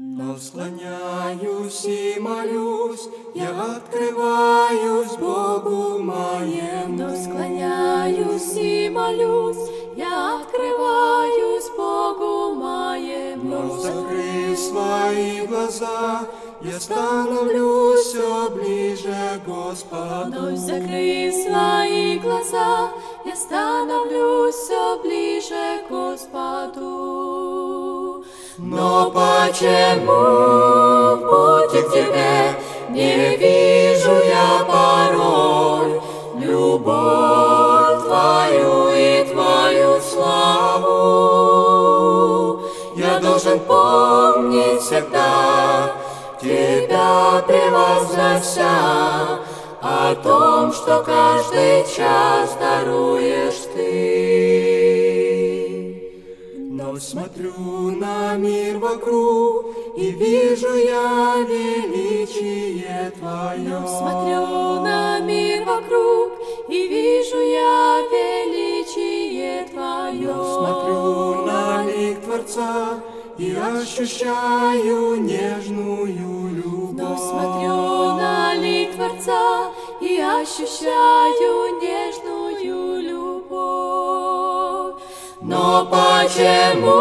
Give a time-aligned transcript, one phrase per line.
[0.00, 7.02] Но склоняюсь и молюсь, я открываюсь Богу моему.
[7.02, 13.42] Но склоняюсь и молюсь, я открываюсь Богу моему.
[13.42, 16.28] Но закрыв свои глаза,
[16.60, 20.26] я становлюсь все ближе к Господу.
[20.26, 22.92] Вновь закрыв свои глаза,
[23.24, 26.97] я становлюсь все ближе к Господу.
[28.60, 30.12] Но почему
[31.14, 32.56] в пути к Тебе
[32.88, 36.02] не вижу я порой
[36.34, 40.88] любовь Твою и Твою славу?
[42.96, 45.92] Я должен помнить всегда,
[46.40, 49.38] Тебя превознося,
[49.80, 54.47] о том, что каждый час даруешь Ты.
[57.10, 59.64] Смотрю на мир вокруг
[59.96, 63.78] и вижу я величие Твое.
[63.88, 66.32] Смотрю на мир вокруг
[66.68, 70.34] и вижу я величие Твое.
[70.34, 73.00] Смотрю на лик Творца
[73.38, 76.92] и ощущаю нежную любовь.
[76.92, 79.72] Но смотрю на лик Творца
[80.02, 82.07] и ощущаю нежную
[85.90, 87.00] Почему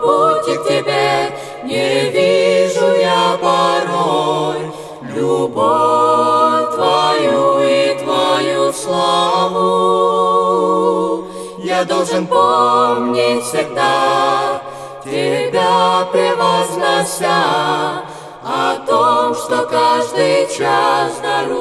[0.00, 1.32] пути к Тебе
[1.64, 4.60] не вижу я порой
[5.02, 9.66] любовь Твою и Твою славу?
[11.58, 14.62] Я должен помнить всегда,
[15.04, 17.42] Тебя превознося,
[18.44, 21.55] о том, что каждый час Ты.